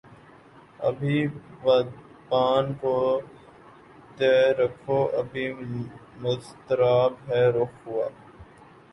ابھی 0.79 1.17
بادبان 1.63 2.73
کو 2.81 2.95
تہ 4.17 4.31
رکھو 4.59 4.97
ابھی 5.19 5.45
مضطرب 6.21 7.11
ہے 7.29 7.43
رخ 7.51 7.73
ہوا 7.85 8.07